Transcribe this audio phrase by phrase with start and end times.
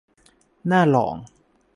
[0.71, 1.15] น่าลอง